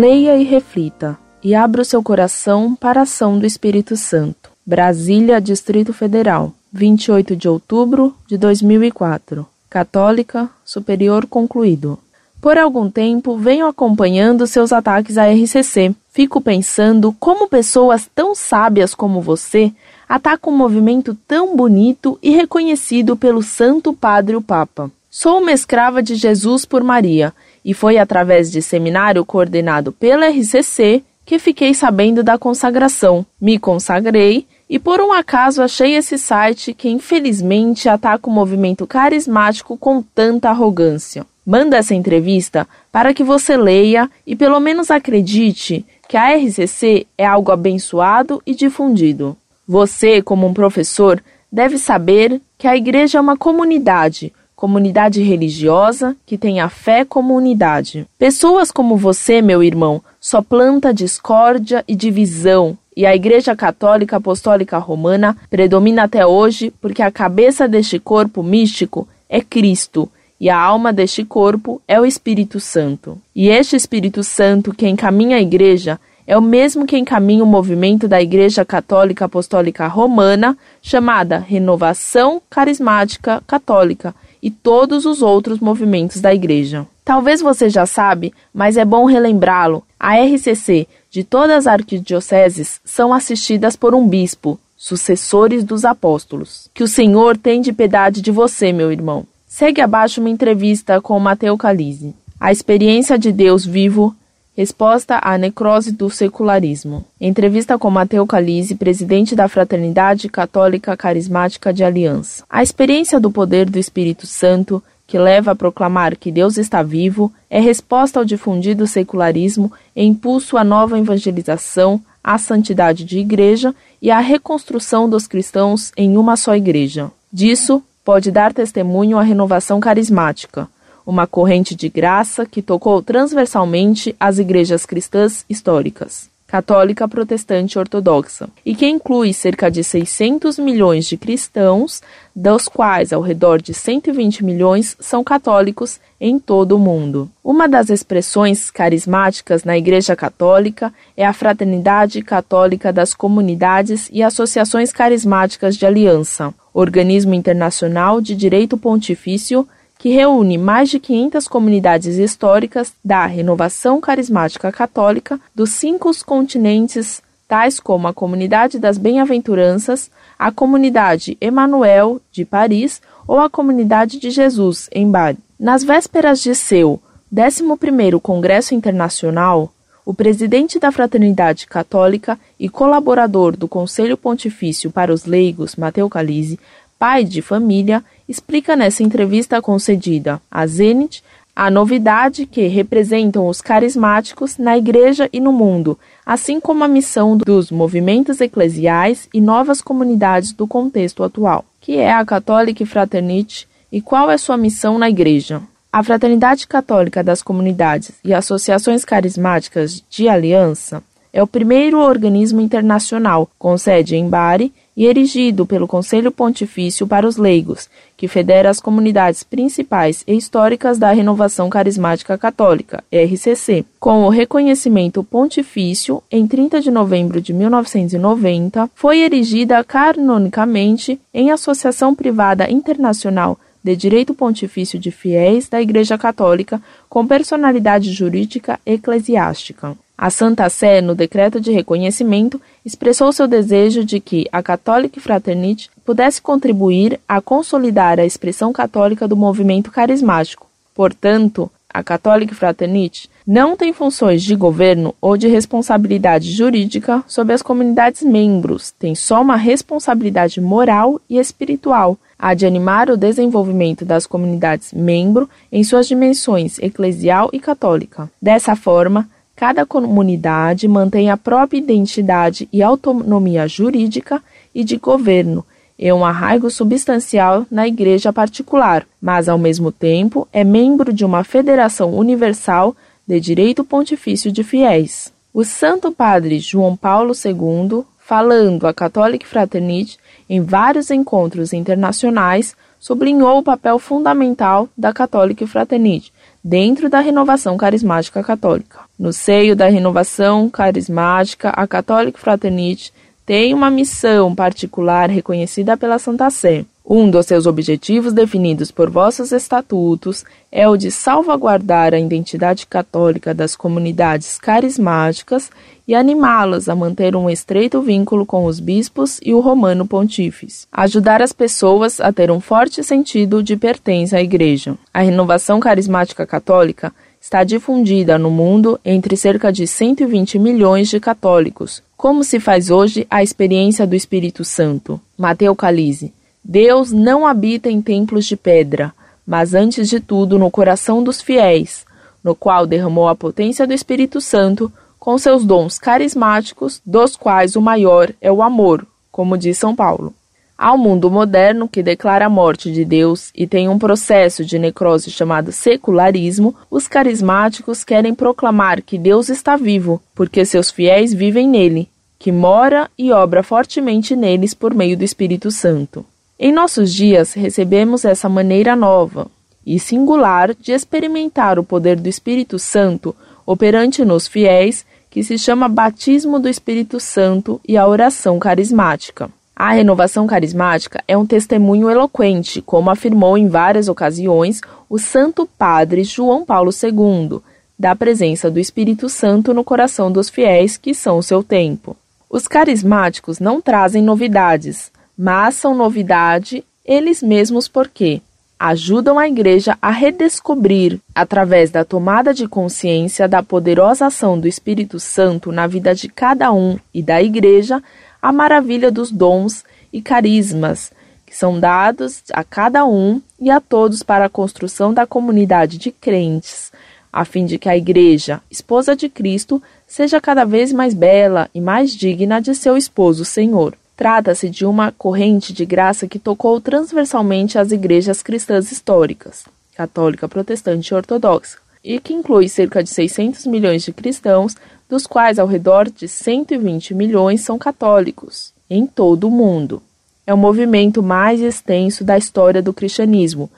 [0.00, 4.50] Leia e reflita, e abra o seu coração para a ação do Espírito Santo.
[4.64, 9.46] Brasília, Distrito Federal, 28 de outubro de 2004.
[9.68, 11.98] Católica, Superior Concluído.
[12.40, 15.94] Por algum tempo venho acompanhando seus ataques à RCC.
[16.10, 19.70] Fico pensando como pessoas tão sábias como você
[20.08, 24.90] atacam um movimento tão bonito e reconhecido pelo Santo Padre o Papa.
[25.10, 31.02] Sou uma escrava de Jesus por Maria e foi através de seminário coordenado pela RCC
[31.24, 33.24] que fiquei sabendo da consagração.
[33.40, 39.76] Me consagrei e por um acaso achei esse site que infelizmente ataca o movimento carismático
[39.76, 41.26] com tanta arrogância.
[41.44, 47.26] Manda essa entrevista para que você leia e pelo menos acredite que a RCC é
[47.26, 49.36] algo abençoado e difundido.
[49.66, 56.36] Você, como um professor, deve saber que a igreja é uma comunidade, comunidade religiosa que
[56.36, 58.06] tem a fé como unidade.
[58.18, 64.76] Pessoas como você, meu irmão, só planta discórdia e divisão, e a Igreja Católica Apostólica
[64.76, 70.92] Romana predomina até hoje porque a cabeça deste corpo místico é Cristo e a alma
[70.92, 73.16] deste corpo é o Espírito Santo.
[73.34, 78.06] E este Espírito Santo que encaminha a Igreja é o mesmo que encaminha o movimento
[78.06, 86.34] da Igreja Católica Apostólica Romana, chamada Renovação Carismática Católica, e todos os outros movimentos da
[86.34, 86.86] Igreja.
[87.04, 89.82] Talvez você já sabe, mas é bom relembrá-lo.
[89.98, 96.68] A RCC de todas as arquidioceses são assistidas por um bispo, sucessores dos apóstolos.
[96.72, 99.26] Que o Senhor tem de piedade de você, meu irmão.
[99.46, 102.14] Segue abaixo uma entrevista com Mateo Calise.
[102.38, 104.14] A experiência de Deus vivo
[104.60, 107.02] Resposta à necrose do secularismo.
[107.18, 112.44] Entrevista com Mateo Calise, presidente da Fraternidade Católica Carismática de Aliança.
[112.46, 117.32] A experiência do poder do Espírito Santo, que leva a proclamar que Deus está vivo,
[117.48, 124.10] é resposta ao difundido secularismo e impulso à nova evangelização, à santidade de igreja e
[124.10, 127.10] à reconstrução dos cristãos em uma só igreja.
[127.32, 130.68] Disso pode dar testemunho a renovação carismática
[131.06, 138.48] uma corrente de graça que tocou transversalmente as igrejas cristãs históricas, católica, protestante e ortodoxa,
[138.66, 142.02] e que inclui cerca de 600 milhões de cristãos,
[142.34, 147.30] dos quais ao redor de 120 milhões são católicos em todo o mundo.
[147.42, 154.92] Uma das expressões carismáticas na Igreja Católica é a Fraternidade Católica das Comunidades e Associações
[154.92, 159.68] Carismáticas de Aliança, organismo internacional de direito pontifício
[160.00, 167.78] que reúne mais de 500 comunidades históricas da renovação carismática católica dos cinco continentes, tais
[167.78, 174.88] como a Comunidade das Bem-aventuranças, a Comunidade Emanuel de Paris ou a Comunidade de Jesus
[174.90, 175.36] em Bari.
[175.58, 176.98] Nas vésperas de seu
[177.30, 179.70] 11º Congresso Internacional,
[180.06, 186.58] o presidente da Fraternidade Católica e colaborador do Conselho Pontifício para os Leigos, Mateo Calise,
[186.98, 191.20] pai de família, explica nessa entrevista concedida à Zenit
[191.54, 197.36] a novidade que representam os carismáticos na igreja e no mundo, assim como a missão
[197.36, 204.00] dos movimentos eclesiais e novas comunidades do contexto atual, que é a Católica Fraternite e
[204.00, 205.60] qual é sua missão na igreja.
[205.92, 211.02] A Fraternidade Católica das Comunidades e Associações Carismáticas de Aliança
[211.32, 217.26] é o primeiro organismo internacional com sede em Bari e erigido pelo Conselho Pontifício para
[217.26, 217.88] os Leigos,
[218.18, 225.24] que federa as comunidades principais e históricas da Renovação Carismática Católica, RCC, com o reconhecimento
[225.24, 233.96] pontifício em 30 de novembro de 1990, foi erigida canonicamente em associação privada internacional de
[233.96, 236.78] direito pontifício de fiéis da Igreja Católica
[237.08, 239.96] com personalidade jurídica eclesiástica.
[240.22, 245.88] A Santa Sé, no decreto de reconhecimento, expressou seu desejo de que a Catholic Fraternity
[246.04, 250.66] pudesse contribuir a consolidar a expressão católica do movimento carismático.
[250.94, 257.62] Portanto, a Catholic Fraternity não tem funções de governo ou de responsabilidade jurídica sobre as
[257.62, 264.26] comunidades membros, tem só uma responsabilidade moral e espiritual, a de animar o desenvolvimento das
[264.26, 268.30] comunidades membro em suas dimensões eclesial e católica.
[268.40, 269.26] Dessa forma,
[269.60, 274.42] Cada comunidade mantém a própria identidade e autonomia jurídica
[274.74, 275.66] e de governo
[275.98, 281.44] e um arraigo substancial na igreja particular, mas ao mesmo tempo é membro de uma
[281.44, 282.96] federação universal
[283.28, 285.30] de direito pontifício de fiéis.
[285.52, 290.18] O Santo Padre João Paulo II, falando à Catholic Fraternity
[290.48, 296.30] em vários encontros internacionais, sublinhou o papel fundamental da Catholic Fraternity
[296.62, 299.00] dentro da renovação carismática católica.
[299.18, 303.12] No seio da renovação carismática, a Catholic Fraternity
[303.46, 306.84] tem uma missão particular reconhecida pela Santa Sé.
[307.04, 313.54] Um dos seus objetivos definidos por vossos estatutos é o de salvaguardar a identidade católica
[313.54, 315.70] das comunidades carismáticas
[316.06, 320.86] e animá-las a manter um estreito vínculo com os bispos e o romano pontífice.
[320.92, 324.96] Ajudar as pessoas a ter um forte sentido de pertença à Igreja.
[325.12, 332.02] A renovação carismática católica está difundida no mundo entre cerca de 120 milhões de católicos.
[332.16, 335.18] Como se faz hoje a experiência do Espírito Santo?
[335.38, 336.34] Mateu Calize.
[336.72, 339.12] Deus não habita em templos de pedra,
[339.44, 342.06] mas antes de tudo no coração dos fiéis,
[342.44, 347.82] no qual derramou a potência do Espírito Santo com seus dons carismáticos, dos quais o
[347.82, 350.32] maior é o amor, como diz São Paulo.
[350.78, 355.28] Ao mundo moderno, que declara a morte de Deus e tem um processo de necrose
[355.28, 362.08] chamado secularismo, os carismáticos querem proclamar que Deus está vivo, porque seus fiéis vivem nele,
[362.38, 366.24] que mora e obra fortemente neles por meio do Espírito Santo.
[366.62, 369.46] Em nossos dias, recebemos essa maneira nova
[369.86, 373.34] e singular de experimentar o poder do Espírito Santo
[373.64, 379.48] operante nos fiéis, que se chama batismo do Espírito Santo e a oração carismática.
[379.74, 386.24] A renovação carismática é um testemunho eloquente, como afirmou em várias ocasiões o Santo Padre
[386.24, 387.60] João Paulo II,
[387.98, 392.14] da presença do Espírito Santo no coração dos fiéis que são o seu tempo.
[392.50, 395.10] Os carismáticos não trazem novidades,
[395.42, 398.42] mas são novidade eles mesmos porque
[398.78, 405.18] ajudam a Igreja a redescobrir, através da tomada de consciência da poderosa ação do Espírito
[405.18, 408.02] Santo na vida de cada um e da Igreja,
[408.42, 409.82] a maravilha dos dons
[410.12, 411.10] e carismas
[411.46, 416.10] que são dados a cada um e a todos para a construção da comunidade de
[416.12, 416.92] crentes,
[417.32, 421.80] a fim de que a Igreja, esposa de Cristo, seja cada vez mais bela e
[421.80, 423.96] mais digna de seu esposo Senhor.
[424.20, 429.64] Trata-se de uma corrente de graça que tocou transversalmente as igrejas cristãs históricas,
[429.96, 434.76] católica, protestante e ortodoxa, e que inclui cerca de 600 milhões de cristãos,
[435.08, 440.02] dos quais ao redor de 120 milhões são católicos, em todo o mundo.
[440.46, 443.70] É o movimento mais extenso da história do cristianismo,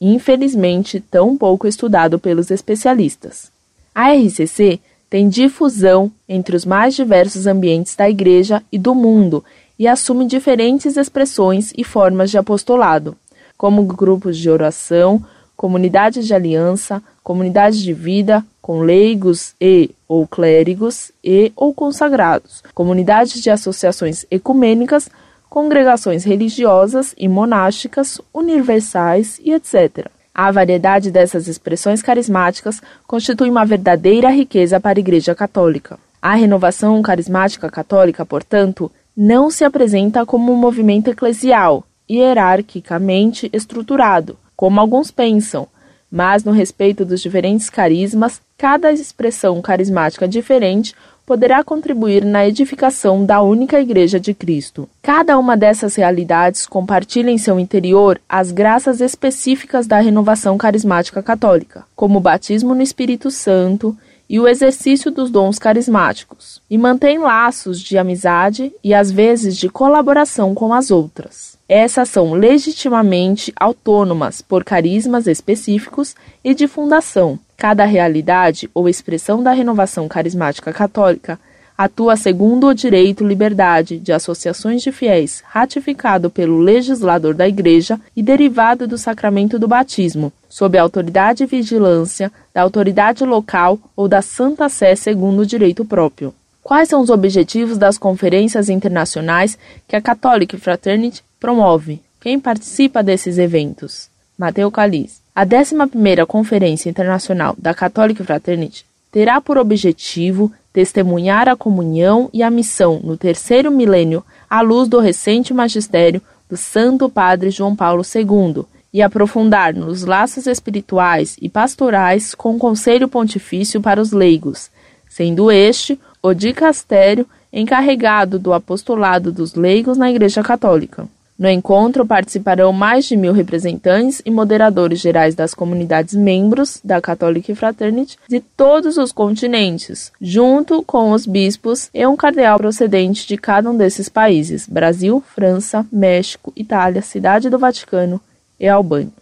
[0.00, 3.50] infelizmente tão pouco estudado pelos especialistas.
[3.92, 4.78] A RCC
[5.10, 9.44] tem difusão entre os mais diversos ambientes da Igreja e do mundo
[9.78, 13.16] e assume diferentes expressões e formas de apostolado,
[13.56, 15.24] como grupos de oração,
[15.56, 23.40] comunidades de aliança, comunidades de vida, com leigos e ou clérigos e ou consagrados, comunidades
[23.42, 25.08] de associações ecumênicas,
[25.48, 30.08] congregações religiosas e monásticas, universais e etc.
[30.34, 35.98] A variedade dessas expressões carismáticas constitui uma verdadeira riqueza para a Igreja Católica.
[36.22, 38.90] A renovação carismática católica, portanto,
[39.20, 45.66] não se apresenta como um movimento eclesial, hierarquicamente estruturado, como alguns pensam,
[46.08, 50.94] mas no respeito dos diferentes carismas, cada expressão carismática diferente
[51.26, 54.88] poderá contribuir na edificação da única Igreja de Cristo.
[55.02, 61.84] Cada uma dessas realidades compartilha em seu interior as graças específicas da renovação carismática católica,
[61.96, 63.96] como o batismo no Espírito Santo
[64.28, 69.68] e o exercício dos dons carismáticos, e mantém laços de amizade e às vezes de
[69.68, 71.56] colaboração com as outras.
[71.68, 77.38] Essas são legitimamente autônomas por carismas específicos e de fundação.
[77.56, 81.38] Cada realidade ou expressão da renovação carismática católica
[81.78, 88.22] atua segundo o direito liberdade de associações de fiéis ratificado pelo legislador da Igreja e
[88.22, 94.20] derivado do sacramento do batismo, sob a autoridade e vigilância da autoridade local ou da
[94.20, 96.34] Santa Sé segundo o direito próprio.
[96.64, 99.56] Quais são os objetivos das conferências internacionais
[99.86, 102.02] que a Catholic Fraternity promove?
[102.20, 104.10] Quem participa desses eventos?
[104.36, 105.20] Mateu Caliz.
[105.34, 112.48] A 11ª Conferência Internacional da Catholic Fraternity terá por objetivo testemunhar a comunhão e a
[112.48, 118.64] missão no terceiro milênio à luz do recente magistério do Santo Padre João Paulo II
[118.94, 124.70] e aprofundar nos laços espirituais e pastorais com o Conselho Pontifício para os leigos,
[125.08, 131.08] sendo este o dicastério encarregado do apostolado dos leigos na Igreja Católica.
[131.38, 137.54] No encontro participarão mais de mil representantes e moderadores gerais das comunidades membros da Catholic
[137.54, 143.70] Fraternity de todos os continentes, junto com os bispos e um cardeal procedente de cada
[143.70, 148.20] um desses países: Brasil, França, México, Itália, Cidade do Vaticano
[148.58, 149.12] e Albânia.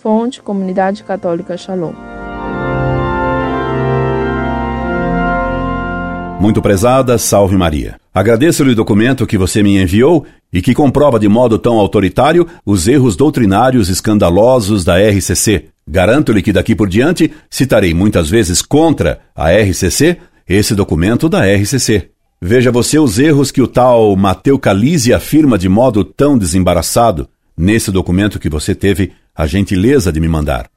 [0.00, 1.92] Fonte Comunidade Católica Shalom.
[6.38, 8.03] Muito prezada, salve Maria.
[8.14, 12.86] Agradeço-lhe o documento que você me enviou e que comprova de modo tão autoritário os
[12.86, 15.64] erros doutrinários escandalosos da RCC.
[15.86, 20.16] Garanto-lhe que daqui por diante citarei muitas vezes contra a RCC
[20.48, 22.10] esse documento da RCC.
[22.40, 27.90] Veja você os erros que o tal Mateu Calise afirma de modo tão desembaraçado nesse
[27.90, 30.70] documento que você teve a gentileza de me mandar.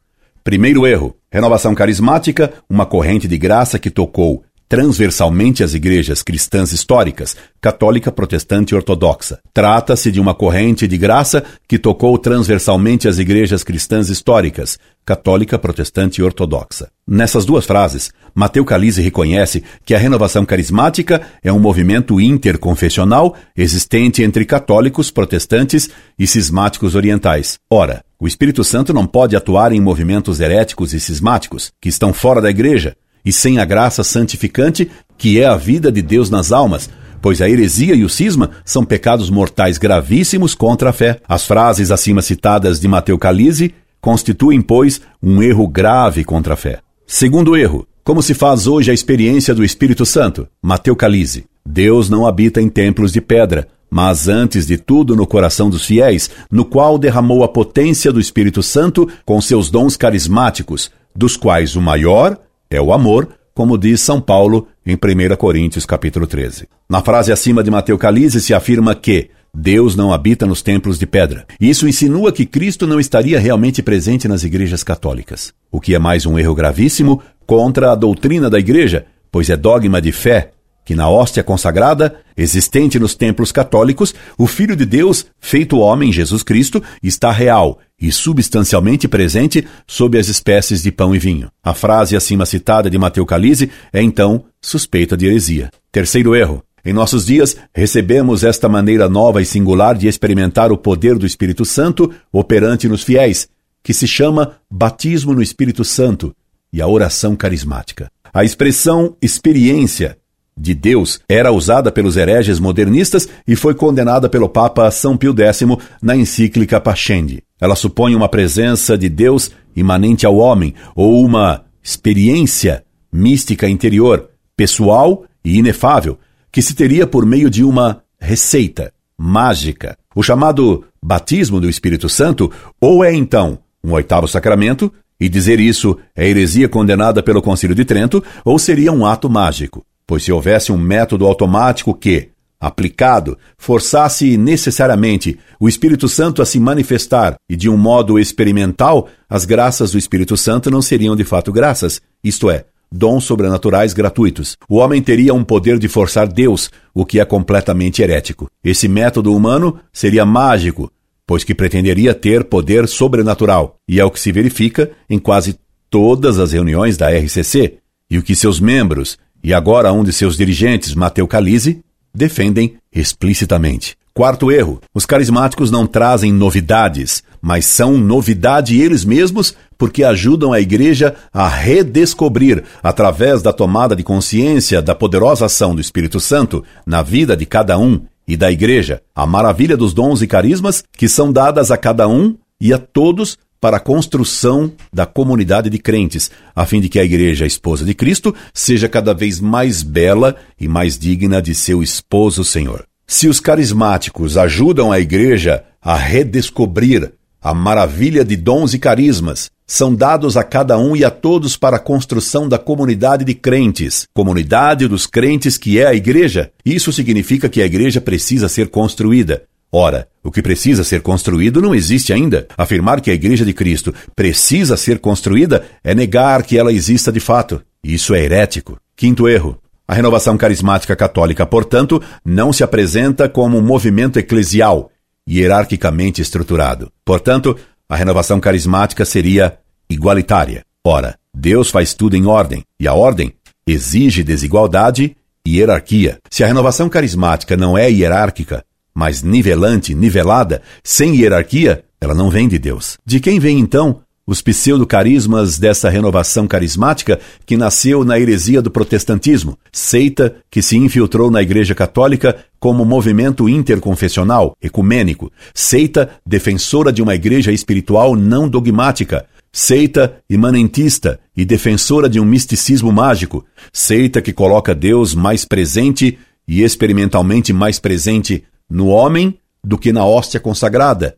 [0.44, 7.36] Primeiro erro: renovação carismática, uma corrente de graça que tocou transversalmente as igrejas cristãs históricas,
[7.62, 9.40] católica, protestante e ortodoxa.
[9.54, 16.20] Trata-se de uma corrente de graça que tocou transversalmente as igrejas cristãs históricas, católica, protestante
[16.20, 16.90] e ortodoxa.
[17.08, 24.22] Nessas duas frases, Mateu Calise reconhece que a renovação carismática é um movimento interconfessional existente
[24.22, 27.58] entre católicos, protestantes e cismáticos orientais.
[27.70, 32.42] Ora, o Espírito Santo não pode atuar em movimentos heréticos e cismáticos, que estão fora
[32.42, 32.98] da igreja,
[33.28, 36.90] e sem a graça santificante, que é a vida de Deus nas almas,
[37.22, 41.20] pois a heresia e o cisma são pecados mortais gravíssimos contra a fé.
[41.28, 46.80] As frases acima citadas de Mateu Calise constituem, pois, um erro grave contra a fé.
[47.06, 50.48] Segundo erro, como se faz hoje a experiência do Espírito Santo?
[50.62, 51.44] Mateu Calise.
[51.66, 56.30] Deus não habita em templos de pedra, mas antes de tudo no coração dos fiéis,
[56.50, 61.82] no qual derramou a potência do Espírito Santo com seus dons carismáticos, dos quais o
[61.82, 62.38] maior
[62.70, 66.68] é o amor, como diz São Paulo em 1 Coríntios capítulo 13.
[66.90, 71.08] Na frase acima de Mateus Calise se afirma que Deus não habita nos templos de
[71.08, 71.46] pedra.
[71.60, 76.26] Isso insinua que Cristo não estaria realmente presente nas igrejas católicas, o que é mais
[76.26, 80.52] um erro gravíssimo contra a doutrina da igreja, pois é dogma de fé
[80.88, 86.44] que na hóstia consagrada, existente nos templos católicos, o Filho de Deus, feito homem, Jesus
[86.44, 91.50] Cristo, está real e substancialmente presente sob as espécies de pão e vinho.
[91.64, 95.72] A frase acima citada de Mateu Calise é então suspeita de heresia.
[95.92, 96.64] Terceiro erro.
[96.86, 101.66] Em nossos dias, recebemos esta maneira nova e singular de experimentar o poder do Espírito
[101.66, 103.50] Santo operante nos fiéis,
[103.84, 106.34] que se chama batismo no Espírito Santo
[106.72, 108.10] e a oração carismática.
[108.34, 110.18] A expressão experiência
[110.58, 115.62] de Deus era usada pelos hereges modernistas e foi condenada pelo Papa São Pio X
[116.02, 117.44] na encíclica Pascendi.
[117.60, 125.26] Ela supõe uma presença de Deus imanente ao homem ou uma experiência mística interior, pessoal
[125.44, 126.20] e inefável,
[126.52, 129.98] que se teria por meio de uma receita mágica.
[130.16, 135.98] O chamado batismo do Espírito Santo ou é então um oitavo sacramento, e dizer isso
[136.16, 140.72] é heresia condenada pelo Concílio de Trento, ou seria um ato mágico pois se houvesse
[140.72, 147.70] um método automático que, aplicado, forçasse necessariamente o Espírito Santo a se manifestar e de
[147.70, 152.66] um modo experimental, as graças do Espírito Santo não seriam de fato graças, isto é,
[152.92, 154.58] dons sobrenaturais gratuitos.
[154.68, 158.50] O homem teria um poder de forçar Deus, o que é completamente herético.
[158.64, 160.92] Esse método humano seria mágico,
[161.26, 165.60] pois que pretenderia ter poder sobrenatural, e é o que se verifica em quase
[165.90, 167.78] todas as reuniões da RCC,
[168.10, 171.82] e o que seus membros e agora um de seus dirigentes, Mateu Calise,
[172.14, 173.98] defendem explicitamente.
[174.14, 180.60] Quarto erro: os carismáticos não trazem novidades, mas são novidade eles mesmos porque ajudam a
[180.60, 187.04] igreja a redescobrir, através da tomada de consciência da poderosa ação do Espírito Santo na
[187.04, 191.32] vida de cada um e da igreja, a maravilha dos dons e carismas que são
[191.32, 193.38] dadas a cada um e a todos
[193.68, 197.84] para a construção da comunidade de crentes, a fim de que a igreja, a esposa
[197.84, 202.86] de Cristo, seja cada vez mais bela e mais digna de seu esposo Senhor.
[203.06, 209.94] Se os carismáticos ajudam a igreja a redescobrir a maravilha de dons e carismas, são
[209.94, 214.88] dados a cada um e a todos para a construção da comunidade de crentes, comunidade
[214.88, 216.54] dos crentes que é a igreja.
[216.64, 219.44] Isso significa que a igreja precisa ser construída.
[219.72, 222.48] Ora, o que precisa ser construído não existe ainda.
[222.58, 227.20] Afirmar que a Igreja de Cristo precisa ser construída é negar que ela exista de
[227.20, 227.62] fato.
[227.84, 228.78] Isso é herético.
[228.96, 229.60] Quinto erro.
[229.88, 234.92] A renovação carismática católica, portanto, não se apresenta como um movimento eclesial,
[235.30, 236.92] hierarquicamente estruturado.
[237.06, 237.56] Portanto,
[237.88, 239.58] a renovação carismática seria
[239.90, 240.66] igualitária.
[240.86, 243.34] Ora, Deus faz tudo em ordem, e a ordem
[243.66, 246.18] exige desigualdade e hierarquia.
[246.30, 248.66] Se a renovação carismática não é hierárquica,
[248.98, 252.98] mas nivelante, nivelada, sem hierarquia, ela não vem de Deus.
[253.06, 259.56] De quem vem então os pseudo-carismas dessa renovação carismática que nasceu na heresia do protestantismo,
[259.72, 267.14] seita que se infiltrou na Igreja Católica como movimento interconfessional, ecumênico, seita defensora de uma
[267.14, 274.74] igreja espiritual não dogmática, seita imanentista e defensora de um misticismo mágico, seita que coloca
[274.74, 281.18] Deus mais presente e experimentalmente mais presente no homem do que na hóstia consagrada,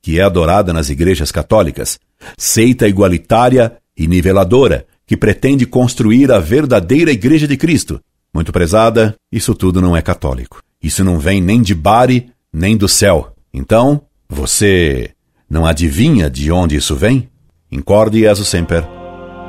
[0.00, 1.98] que é adorada nas igrejas católicas,
[2.36, 8.00] seita igualitária e niveladora, que pretende construir a verdadeira Igreja de Cristo.
[8.34, 10.62] Muito prezada, isso tudo não é católico.
[10.82, 13.34] Isso não vem nem de Bari, nem do céu.
[13.52, 15.10] Então, você
[15.48, 17.28] não adivinha de onde isso vem?
[17.70, 18.84] Incorde Jesus Semper,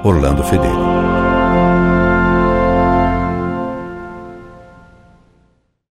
[0.03, 0.92] Orlando Fedeli.